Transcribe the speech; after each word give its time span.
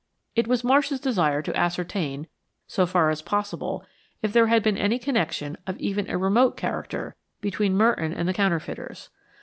It 0.35 0.47
was 0.47 0.63
Marsh's 0.63 0.99
desire 0.99 1.43
to 1.43 1.55
ascertain, 1.55 2.25
so 2.65 2.87
far 2.87 3.11
as 3.11 3.21
possible, 3.21 3.85
if 4.23 4.33
there 4.33 4.47
had 4.47 4.63
been 4.63 4.75
any 4.75 4.97
connection 4.97 5.57
of 5.67 5.77
even 5.77 6.09
a 6.09 6.17
remote 6.17 6.57
character, 6.57 7.15
between 7.39 7.77
Merton 7.77 8.11
and 8.11 8.27
the 8.27 8.33
counterfeiters. 8.33 9.11